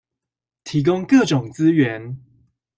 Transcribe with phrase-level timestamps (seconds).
[0.63, 2.17] 提供各種資源